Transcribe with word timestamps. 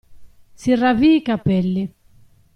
Si 0.63 0.77
ravvii 0.83 1.13
i 1.17 1.21
capelli! 1.27 1.85